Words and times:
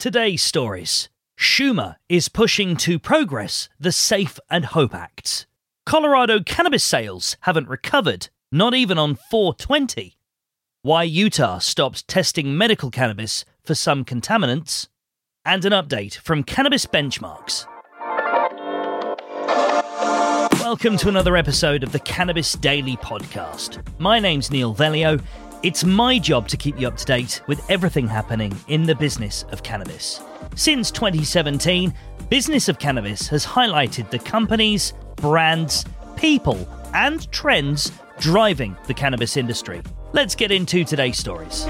Today's 0.00 0.40
stories 0.40 1.10
Schumer 1.38 1.96
is 2.08 2.30
pushing 2.30 2.74
to 2.78 2.98
progress 2.98 3.68
the 3.78 3.92
Safe 3.92 4.40
and 4.48 4.64
Hope 4.64 4.94
Acts. 4.94 5.44
Colorado 5.84 6.40
cannabis 6.42 6.82
sales 6.82 7.36
haven't 7.40 7.68
recovered, 7.68 8.30
not 8.50 8.72
even 8.72 8.96
on 8.96 9.18
420. 9.30 10.16
Why 10.80 11.02
Utah 11.02 11.58
stopped 11.58 12.08
testing 12.08 12.56
medical 12.56 12.90
cannabis 12.90 13.44
for 13.62 13.74
some 13.74 14.06
contaminants. 14.06 14.88
And 15.44 15.66
an 15.66 15.72
update 15.72 16.16
from 16.16 16.44
Cannabis 16.44 16.86
Benchmarks. 16.86 17.66
Welcome 20.60 20.96
to 20.96 21.10
another 21.10 21.36
episode 21.36 21.82
of 21.82 21.92
the 21.92 22.00
Cannabis 22.00 22.54
Daily 22.54 22.96
Podcast. 22.96 23.86
My 23.98 24.18
name's 24.18 24.50
Neil 24.50 24.74
Velio. 24.74 25.22
It's 25.62 25.84
my 25.84 26.18
job 26.18 26.48
to 26.48 26.56
keep 26.56 26.80
you 26.80 26.88
up 26.88 26.96
to 26.96 27.04
date 27.04 27.42
with 27.46 27.68
everything 27.70 28.08
happening 28.08 28.58
in 28.68 28.84
the 28.84 28.94
business 28.94 29.44
of 29.52 29.62
cannabis. 29.62 30.22
Since 30.56 30.90
2017, 30.90 31.92
Business 32.30 32.70
of 32.70 32.78
Cannabis 32.78 33.28
has 33.28 33.44
highlighted 33.44 34.08
the 34.08 34.20
companies, 34.20 34.94
brands, 35.16 35.84
people, 36.16 36.66
and 36.94 37.30
trends 37.30 37.92
driving 38.20 38.74
the 38.86 38.94
cannabis 38.94 39.36
industry. 39.36 39.82
Let's 40.14 40.34
get 40.34 40.50
into 40.50 40.82
today's 40.82 41.18
stories. 41.18 41.66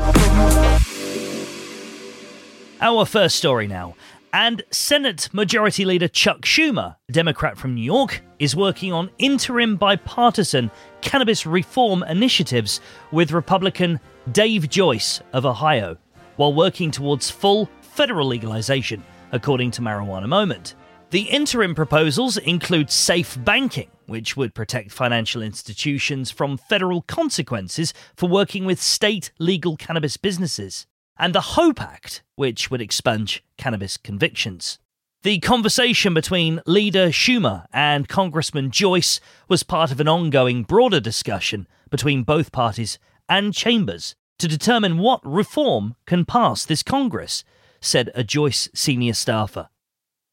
Our 2.81 3.05
first 3.05 3.35
story 3.35 3.67
now. 3.67 3.97
And 4.33 4.63
Senate 4.71 5.29
Majority 5.33 5.85
Leader 5.85 6.07
Chuck 6.07 6.43
Schumer, 6.43 6.95
a 7.09 7.13
Democrat 7.13 7.59
from 7.59 7.75
New 7.75 7.83
York, 7.83 8.23
is 8.39 8.55
working 8.55 8.93
on 8.93 9.11
interim 9.19 9.77
bipartisan 9.77 10.71
cannabis 11.01 11.47
reform 11.47 12.05
initiatives 12.05 12.81
with 13.11 13.33
Republican 13.33 13.99
Dave 14.31 14.69
Joyce 14.69 15.21
of 15.33 15.45
Ohio, 15.45 15.97
while 16.37 16.55
working 16.55 16.93
towards 16.93 17.29
full 17.29 17.69
federal 17.81 18.29
legalization, 18.29 19.03
according 19.33 19.73
to 19.73 19.83
Marijuana 19.83 20.29
Moment. 20.29 20.77
The 21.11 21.23
interim 21.23 21.75
proposals 21.75 22.37
include 22.37 22.89
safe 22.89 23.37
banking, 23.43 23.91
which 24.07 24.37
would 24.37 24.55
protect 24.55 24.93
financial 24.93 25.43
institutions 25.43 26.31
from 26.31 26.57
federal 26.57 27.03
consequences 27.03 27.93
for 28.17 28.29
working 28.29 28.65
with 28.65 28.81
state 28.81 29.33
legal 29.41 29.77
cannabis 29.77 30.17
businesses 30.17 30.87
and 31.21 31.35
the 31.35 31.53
HOPE 31.53 31.83
Act, 31.83 32.23
which 32.35 32.71
would 32.71 32.81
expunge 32.81 33.45
cannabis 33.59 33.99
convictions. 33.99 34.79
The 35.23 35.39
conversation 35.39 36.15
between 36.15 36.63
leader 36.67 37.09
Schumer 37.09 37.67
and 37.75 38.09
Congressman 38.09 38.71
Joyce 38.71 39.21
was 39.47 39.63
part 39.63 39.93
of 39.93 40.01
an 40.01 40.09
ongoing 40.09 40.63
broader 40.63 40.99
discussion 40.99 41.69
between 41.91 42.23
both 42.23 42.53
parties 42.53 42.99
and 43.29 43.53
chambers 43.53 44.15
to 44.39 44.49
determine 44.49 44.97
what 44.97 45.21
reform 45.23 45.95
can 46.07 46.25
pass 46.25 46.65
this 46.65 46.83
Congress, 46.83 47.45
said 47.83 48.11
a 48.15 48.25
Joyce 48.25 48.71
senior 48.75 49.13
staffer. 49.13 49.69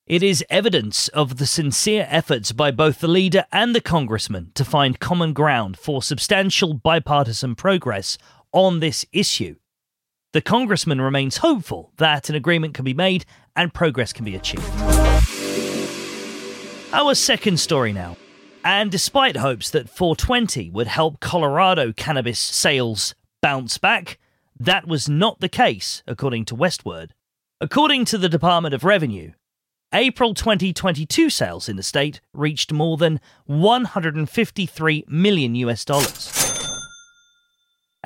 It 0.06 0.24
is 0.24 0.46
evidence 0.50 1.10
of 1.10 1.36
the 1.36 1.46
sincere 1.46 2.08
efforts 2.10 2.54
by 2.54 2.72
both 2.72 3.02
the 3.02 3.10
leader 3.10 3.44
and 3.52 3.76
the 3.76 3.82
congressman 3.82 4.52
to 4.56 4.64
find 4.64 5.02
common 5.02 5.34
ground 5.34 5.78
for 5.78 6.02
substantial 6.02 6.74
bipartisan 6.74 7.56
progress 7.56 8.18
on 8.54 8.80
this 8.80 9.06
issue, 9.12 9.58
the 10.38 10.42
congressman 10.42 11.02
remains 11.02 11.38
hopeful 11.38 11.92
that 11.98 12.30
an 12.30 12.36
agreement 12.36 12.76
can 12.76 12.86
be 12.86 12.94
made 12.94 13.26
and 13.56 13.74
progress 13.74 14.14
can 14.14 14.24
be 14.24 14.36
achieved. 14.36 14.64
Our 16.94 17.16
second 17.16 17.60
story 17.60 17.92
now. 17.92 18.18
And 18.64 18.92
despite 18.92 19.38
hopes 19.38 19.72
that 19.72 19.90
420 19.90 20.70
would 20.70 20.86
help 20.86 21.20
Colorado 21.22 21.92
cannabis 21.92 22.38
sales 22.38 23.16
bounce 23.42 23.80
back, 23.80 24.20
that 24.60 24.88
was 24.88 25.10
not 25.10 25.40
the 25.40 25.50
case, 25.50 26.04
according 26.06 26.46
to 26.46 26.56
Westword. 26.56 27.10
According 27.60 28.06
to 28.06 28.20
the 28.20 28.30
Department 28.30 28.76
of 28.76 28.84
Revenue, 28.84 29.32
April 29.92 30.36
2022 30.36 31.32
sales 31.32 31.68
in 31.68 31.78
the 31.78 31.82
state 31.82 32.22
reached 32.32 32.72
more 32.72 32.98
than 32.98 33.20
153 33.46 35.04
million 35.08 35.56
US 35.56 35.84
dollars. 35.84 36.37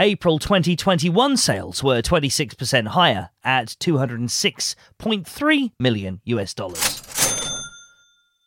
April 0.01 0.37
2021 0.39 1.37
sales 1.37 1.81
were 1.83 2.01
26% 2.01 2.87
higher 2.87 3.29
at 3.43 3.67
206.3 3.67 5.71
million 5.77 6.21
US 6.25 6.55
dollars. 6.55 7.03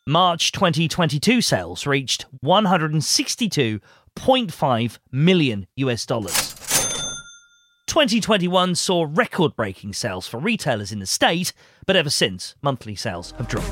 March 0.05 0.51
2022 0.51 1.39
sales 1.39 1.87
reached 1.87 2.25
162.5 2.43 4.97
million 5.13 5.67
US 5.77 6.05
dollars. 6.05 6.53
2021 7.87 8.75
saw 8.75 9.07
record 9.09 9.55
breaking 9.55 9.93
sales 9.93 10.27
for 10.27 10.41
retailers 10.41 10.91
in 10.91 10.99
the 10.99 11.05
state, 11.05 11.53
but 11.85 11.95
ever 11.95 12.09
since, 12.09 12.55
monthly 12.61 12.95
sales 12.95 13.31
have 13.37 13.47
dropped. 13.47 13.71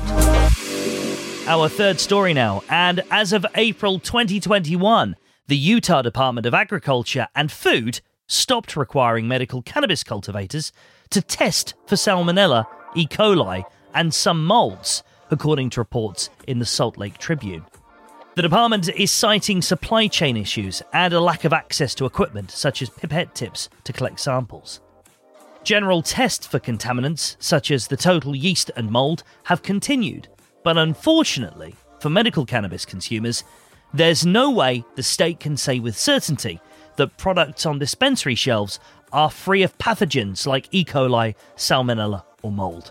Our 1.46 1.68
third 1.68 2.00
story 2.00 2.32
now, 2.32 2.62
and 2.70 3.02
as 3.10 3.34
of 3.34 3.44
April 3.54 3.98
2021, 3.98 5.16
the 5.46 5.56
Utah 5.56 6.00
Department 6.00 6.46
of 6.46 6.54
Agriculture 6.54 7.28
and 7.34 7.52
Food 7.52 8.00
stopped 8.26 8.76
requiring 8.76 9.28
medical 9.28 9.60
cannabis 9.60 10.02
cultivators 10.02 10.72
to 11.10 11.20
test 11.20 11.74
for 11.86 11.96
Salmonella, 11.96 12.64
E. 12.96 13.06
coli, 13.06 13.64
and 13.92 14.14
some 14.14 14.44
molds, 14.44 15.02
according 15.30 15.68
to 15.70 15.80
reports 15.80 16.30
in 16.46 16.60
the 16.60 16.64
Salt 16.64 16.96
Lake 16.96 17.18
Tribune. 17.18 17.66
The 18.36 18.42
department 18.42 18.88
is 18.88 19.12
citing 19.12 19.60
supply 19.60 20.06
chain 20.06 20.38
issues 20.38 20.82
and 20.94 21.12
a 21.12 21.20
lack 21.20 21.44
of 21.44 21.52
access 21.52 21.94
to 21.96 22.06
equipment 22.06 22.50
such 22.50 22.80
as 22.80 22.88
pipette 22.88 23.34
tips 23.34 23.68
to 23.84 23.92
collect 23.92 24.20
samples. 24.20 24.80
General 25.62 26.02
tests 26.02 26.46
for 26.46 26.58
contaminants, 26.58 27.36
such 27.38 27.70
as 27.70 27.86
the 27.86 27.96
total 27.96 28.34
yeast 28.34 28.70
and 28.76 28.90
mold, 28.90 29.22
have 29.44 29.62
continued, 29.62 30.28
but 30.62 30.78
unfortunately, 30.78 31.74
for 32.00 32.10
medical 32.10 32.44
cannabis 32.44 32.84
consumers, 32.84 33.44
there's 33.94 34.26
no 34.26 34.50
way 34.50 34.84
the 34.96 35.02
state 35.04 35.38
can 35.38 35.56
say 35.56 35.78
with 35.78 35.96
certainty 35.96 36.60
that 36.96 37.16
products 37.16 37.64
on 37.64 37.78
dispensary 37.78 38.34
shelves 38.34 38.80
are 39.12 39.30
free 39.30 39.62
of 39.62 39.78
pathogens 39.78 40.46
like 40.46 40.68
E. 40.72 40.84
coli, 40.84 41.36
salmonella, 41.56 42.24
or 42.42 42.50
mold. 42.50 42.90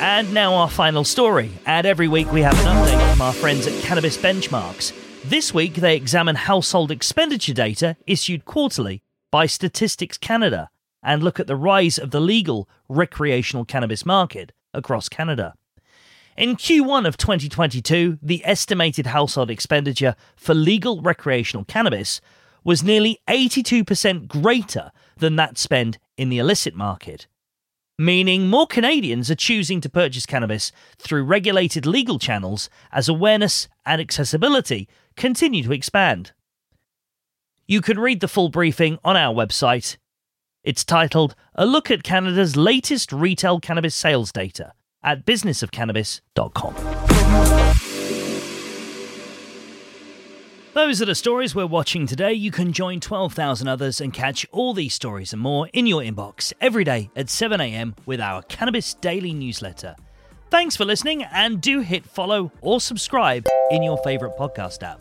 And 0.00 0.32
now 0.32 0.54
our 0.54 0.70
final 0.70 1.02
story. 1.02 1.50
And 1.66 1.86
every 1.86 2.06
week 2.06 2.30
we 2.30 2.42
have 2.42 2.54
an 2.60 2.66
update 2.66 3.10
from 3.10 3.20
our 3.20 3.32
friends 3.32 3.66
at 3.66 3.82
Cannabis 3.82 4.16
Benchmarks. 4.16 4.92
This 5.24 5.52
week 5.52 5.74
they 5.74 5.96
examine 5.96 6.36
household 6.36 6.92
expenditure 6.92 7.52
data 7.52 7.96
issued 8.06 8.44
quarterly 8.44 9.02
by 9.32 9.46
Statistics 9.46 10.16
Canada 10.16 10.70
and 11.02 11.22
look 11.22 11.40
at 11.40 11.48
the 11.48 11.56
rise 11.56 11.98
of 11.98 12.12
the 12.12 12.20
legal 12.20 12.68
recreational 12.88 13.64
cannabis 13.64 14.06
market 14.06 14.52
across 14.72 15.08
Canada. 15.08 15.54
In 16.40 16.56
Q1 16.56 17.06
of 17.06 17.18
2022, 17.18 18.18
the 18.22 18.40
estimated 18.46 19.08
household 19.08 19.50
expenditure 19.50 20.16
for 20.36 20.54
legal 20.54 21.02
recreational 21.02 21.66
cannabis 21.66 22.22
was 22.64 22.82
nearly 22.82 23.18
82% 23.28 24.26
greater 24.26 24.90
than 25.18 25.36
that 25.36 25.58
spent 25.58 25.98
in 26.16 26.30
the 26.30 26.38
illicit 26.38 26.74
market, 26.74 27.26
meaning 27.98 28.48
more 28.48 28.66
Canadians 28.66 29.30
are 29.30 29.34
choosing 29.34 29.82
to 29.82 29.90
purchase 29.90 30.24
cannabis 30.24 30.72
through 30.96 31.24
regulated 31.24 31.84
legal 31.84 32.18
channels 32.18 32.70
as 32.90 33.06
awareness 33.06 33.68
and 33.84 34.00
accessibility 34.00 34.88
continue 35.18 35.62
to 35.64 35.72
expand. 35.72 36.32
You 37.66 37.82
can 37.82 38.00
read 38.00 38.20
the 38.20 38.28
full 38.28 38.48
briefing 38.48 38.98
on 39.04 39.14
our 39.14 39.34
website. 39.34 39.98
It's 40.64 40.86
titled 40.86 41.34
A 41.54 41.66
Look 41.66 41.90
at 41.90 42.02
Canada's 42.02 42.56
Latest 42.56 43.12
Retail 43.12 43.60
Cannabis 43.60 43.94
Sales 43.94 44.32
Data 44.32 44.72
at 45.02 45.24
businessofcannabis.com. 45.24 46.74
Those 50.72 51.02
are 51.02 51.06
the 51.06 51.16
stories 51.16 51.52
we're 51.54 51.66
watching 51.66 52.06
today. 52.06 52.32
You 52.32 52.52
can 52.52 52.72
join 52.72 53.00
12,000 53.00 53.66
others 53.66 54.00
and 54.00 54.12
catch 54.12 54.46
all 54.52 54.72
these 54.72 54.94
stories 54.94 55.32
and 55.32 55.42
more 55.42 55.68
in 55.72 55.86
your 55.86 56.00
inbox 56.00 56.52
every 56.60 56.84
day 56.84 57.10
at 57.16 57.26
7am 57.26 57.94
with 58.06 58.20
our 58.20 58.42
Cannabis 58.42 58.94
Daily 58.94 59.32
newsletter. 59.32 59.96
Thanks 60.48 60.76
for 60.76 60.84
listening 60.84 61.24
and 61.24 61.60
do 61.60 61.80
hit 61.80 62.06
follow 62.06 62.52
or 62.60 62.80
subscribe 62.80 63.46
in 63.72 63.82
your 63.82 63.98
favourite 64.04 64.36
podcast 64.36 64.84
app. 64.84 65.00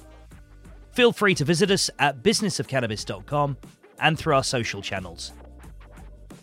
Feel 0.91 1.13
free 1.13 1.35
to 1.35 1.45
visit 1.45 1.69
us 1.69 1.89
at 1.99 2.23
businessofcannabis.com 2.23 3.57
and 3.99 4.17
through 4.17 4.35
our 4.35 4.43
social 4.43 4.81
channels. 4.81 5.33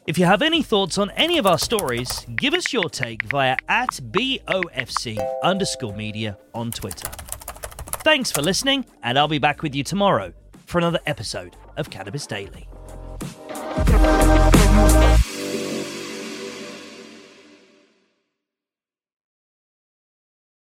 If 0.06 0.18
you 0.18 0.24
have 0.24 0.40
any 0.40 0.62
thoughts 0.62 0.98
on 0.98 1.10
any 1.16 1.36
of 1.36 1.48
our 1.48 1.58
stories, 1.58 2.24
give 2.36 2.54
us 2.54 2.72
your 2.72 2.88
take 2.88 3.24
via 3.24 3.56
at 3.68 3.88
BOFC 4.12 5.18
underscore 5.42 5.96
media 5.96 6.38
on 6.54 6.70
Twitter. 6.70 7.08
Thanks 8.04 8.30
for 8.30 8.40
listening, 8.40 8.86
and 9.02 9.18
I'll 9.18 9.26
be 9.26 9.40
back 9.40 9.62
with 9.62 9.74
you 9.74 9.82
tomorrow 9.82 10.32
for 10.64 10.78
another 10.78 11.00
episode 11.06 11.56
of 11.76 11.90
Cannabis 11.90 12.24
Daily. 12.24 12.68